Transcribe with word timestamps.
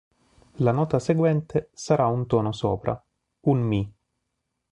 La 0.63 0.71
nota 0.71 0.97
seguente 0.99 1.69
sarà 1.75 2.07
un 2.07 2.25
tono 2.25 2.51
sopra: 2.53 2.99
un 3.49 3.61
Mi. 3.61 3.93